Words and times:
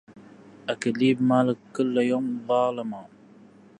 أكليب 0.69 1.21
مالك 1.23 1.57
كل 1.75 1.97
يوم 1.97 2.45
ظالما 2.47 3.05